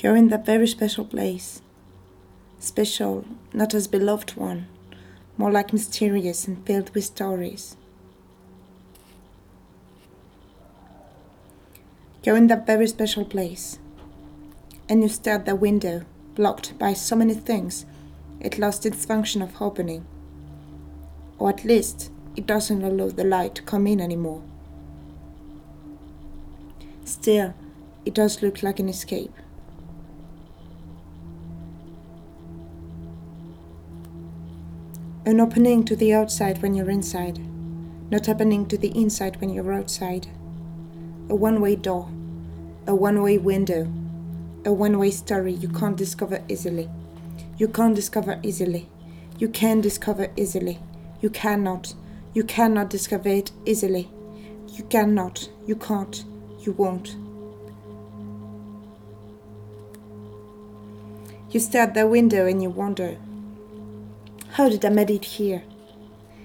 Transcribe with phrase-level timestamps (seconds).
[0.00, 1.60] You're in that very special place.
[2.60, 4.68] Special, not as beloved one,
[5.36, 7.76] more like mysterious and filled with stories.
[12.22, 13.80] You're in that very special place,
[14.88, 16.02] and you stare at the window,
[16.36, 17.84] blocked by so many things,
[18.38, 20.06] it lost its function of opening.
[21.40, 24.42] Or at least, it doesn't allow the light to come in anymore.
[27.04, 27.54] Still,
[28.04, 29.32] it does look like an escape.
[35.28, 37.38] An opening to the outside when you're inside,
[38.10, 40.26] not happening to the inside when you're outside.
[41.28, 42.08] A one way door,
[42.86, 43.82] a one way window,
[44.64, 46.88] a one way story you can't discover easily.
[47.58, 48.88] You can't discover easily.
[49.38, 50.78] You can discover easily.
[51.20, 51.92] You cannot.
[52.32, 54.08] You cannot discover it easily.
[54.68, 55.50] You cannot.
[55.66, 56.24] You can't.
[56.60, 57.16] You won't.
[61.50, 63.18] You stare at the window and you wonder
[64.58, 65.62] how did I it here?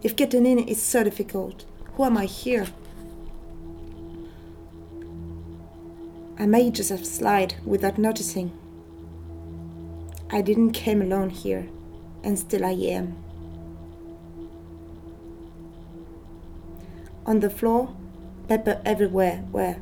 [0.00, 2.68] If getting in is so difficult, who am I here?
[6.38, 8.52] I just have slide without noticing.
[10.30, 11.66] I didn't came alone here,
[12.22, 13.16] and still I am.
[17.26, 17.92] On the floor,
[18.46, 19.80] pepper everywhere, where?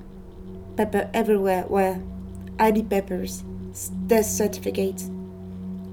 [0.78, 2.00] Pepper everywhere, where?
[2.58, 3.44] ID papers,
[4.06, 5.10] death certificates,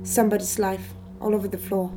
[0.03, 1.91] somebody's life all over the floor.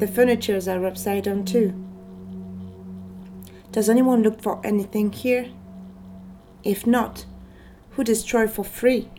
[0.00, 1.74] The furnitures are upside down too.
[3.70, 5.50] Does anyone look for anything here?
[6.64, 7.26] If not,
[7.90, 9.10] who destroy for free?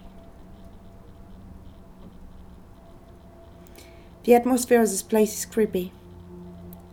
[4.24, 5.92] The atmosphere of this place is creepy,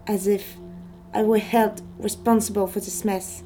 [0.06, 0.58] as if
[1.14, 3.42] I were held responsible for this mess,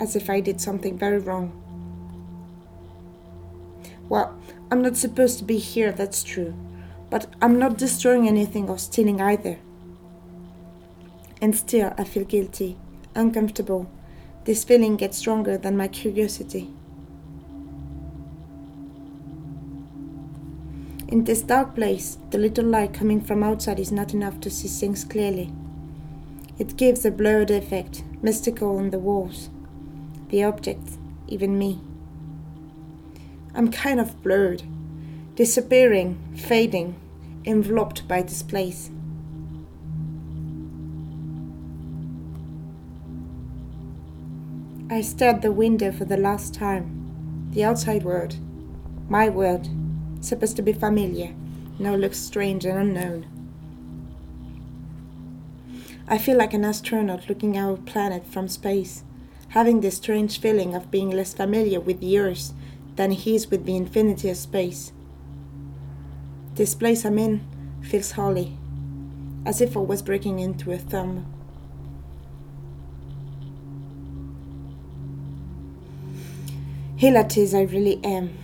[0.00, 1.52] as if I did something very wrong.
[4.08, 4.36] Well,
[4.72, 6.52] I'm not supposed to be here, that's true.
[7.12, 9.58] But I'm not destroying anything or stealing either.
[11.42, 12.78] And still, I feel guilty,
[13.14, 13.90] uncomfortable.
[14.44, 16.70] This feeling gets stronger than my curiosity.
[21.08, 24.68] In this dark place, the little light coming from outside is not enough to see
[24.68, 25.52] things clearly.
[26.58, 29.50] It gives a blurred effect, mystical on the walls,
[30.30, 30.96] the objects,
[31.28, 31.78] even me.
[33.54, 34.62] I'm kind of blurred,
[35.34, 36.94] disappearing, fading,
[37.44, 38.90] enveloped by this place.
[44.90, 47.48] I stared the window for the last time.
[47.52, 48.36] The outside world,
[49.08, 49.68] my world,
[50.20, 51.34] supposed to be familiar,
[51.78, 53.26] now looks strange and unknown.
[56.06, 59.02] I feel like an astronaut looking our planet from space,
[59.48, 62.52] having this strange feeling of being less familiar with the Earth
[62.96, 64.92] than he is with the infinity of space.
[66.54, 67.40] This place I'm in
[67.80, 68.58] feels holy,
[69.46, 71.24] as if I was breaking into a thumb.
[76.96, 78.36] Here it is, I really am.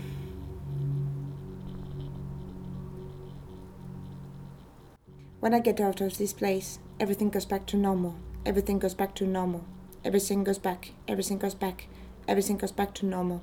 [5.40, 8.16] When I get out of this place, everything goes back to normal.
[8.46, 9.64] Everything goes back to normal.
[10.02, 10.92] Everything goes back.
[11.06, 11.88] Everything goes back.
[12.26, 13.42] Everything goes back to normal.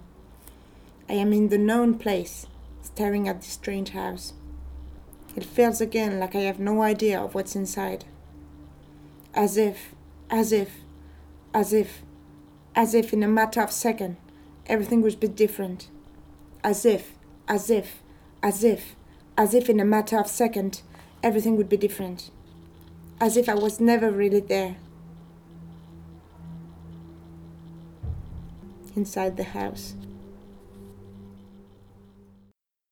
[1.08, 2.48] I am in the known place,
[2.82, 4.34] staring at this strange house.
[5.36, 8.06] It feels again like I have no idea of what's inside.
[9.34, 9.94] As if,
[10.30, 10.80] as if,
[11.54, 12.04] as if,
[12.74, 14.16] as if in a matter of second,
[14.66, 15.90] everything would be different.
[16.64, 17.14] As if,
[17.48, 18.02] as if,
[18.42, 18.96] as if,
[19.38, 20.82] as if in a matter of second,
[21.22, 22.32] everything would be different.
[23.20, 24.78] As if I was never really there.
[28.96, 29.96] Inside the house.